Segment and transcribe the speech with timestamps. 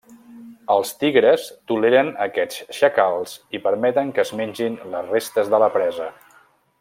[0.75, 6.09] Els tigres toleren aquests xacals i permeten que es mengin les restes de la presa.